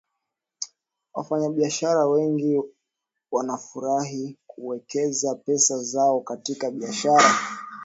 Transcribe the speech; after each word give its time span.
wafanyabiashara 1.13 2.05
wengi 2.07 2.61
wanafurahi 3.31 4.37
kuwekeza 4.47 5.35
pesa 5.35 5.83
zao 5.83 6.19
katika 6.19 6.71
biashara 6.71 7.35